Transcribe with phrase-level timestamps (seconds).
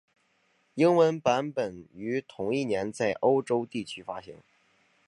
[0.73, 4.35] 英文版本于同一年在欧洲地区发行。